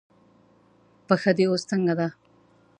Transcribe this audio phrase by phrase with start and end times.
[1.07, 2.07] پښه دې اوس څنګه ده؟